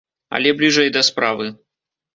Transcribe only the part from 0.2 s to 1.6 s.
Але бліжэй да справы.